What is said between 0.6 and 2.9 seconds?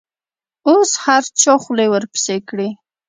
اوس هر چا خولې ورپسې کړي.